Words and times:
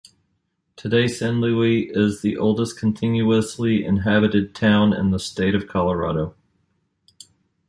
Today, 0.75 1.07
San 1.07 1.41
Luis 1.41 1.91
is 1.93 2.23
the 2.23 2.35
oldest 2.35 2.79
continuously 2.79 3.85
inhabited 3.85 4.55
town 4.55 4.93
in 4.93 5.11
the 5.11 5.19
state 5.19 5.53
of 5.53 5.67
Colorado. 5.67 6.33